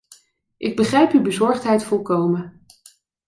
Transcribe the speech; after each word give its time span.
Ik 0.57 0.75
begrijp 0.75 1.11
uw 1.11 1.21
bezorgdheid 1.21 1.83
volkomen. 1.83 2.61